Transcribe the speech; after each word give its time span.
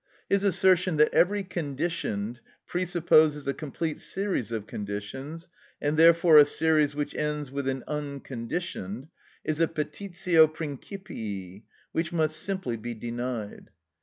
His 0.29 0.43
assertion 0.43 0.97
that 0.97 1.13
every 1.13 1.43
conditioned 1.43 2.41
presupposes 2.65 3.47
a 3.47 3.53
complete 3.53 3.99
series 3.99 4.51
of 4.51 4.65
conditions, 4.65 5.47
and 5.79 5.95
therefore 5.95 6.39
a 6.39 6.45
series 6.47 6.95
which 6.95 7.13
ends 7.13 7.51
with 7.51 7.67
an 7.67 7.83
unconditioned, 7.87 9.09
is 9.43 9.59
a 9.59 9.67
petitio 9.67 10.47
principii, 10.47 11.65
which 11.91 12.11
must 12.11 12.41
simply 12.41 12.77
be 12.77 12.95
denied. 12.95 13.69